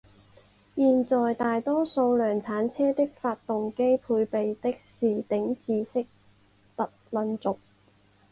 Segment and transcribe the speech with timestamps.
[0.73, 6.07] 现在大多数量产车的发动机配备的是顶置式
[6.75, 7.59] 凸轮轴。